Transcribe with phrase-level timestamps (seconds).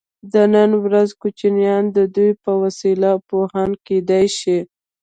[0.33, 4.59] د نن ورځې کوچنیان د دوی په وسیله پوهان کیدای شي.